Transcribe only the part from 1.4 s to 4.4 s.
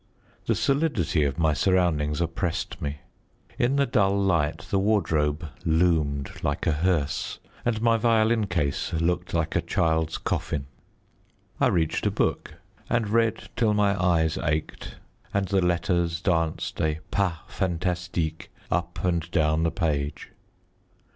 surroundings oppressed me. In the dull